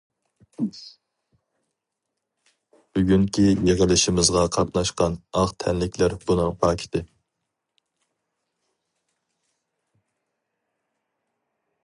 بۈگۈنكى 2.97 3.45
يىغىلىشىمىزغا 3.67 4.45
قاتناشقان 4.55 5.17
ئاق 5.43 5.53
تەنلىكلەر 5.65 6.15
بۇنىڭ 6.29 6.57
پاكىتى. 6.63 7.01